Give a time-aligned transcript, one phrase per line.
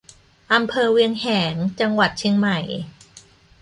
[0.53, 2.59] อำเภอเวียงแหง จังหวัดเชียงใหม่